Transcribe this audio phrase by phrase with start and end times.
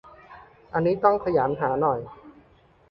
[0.73, 1.99] อันนี้ต้องขยันหาหน่อย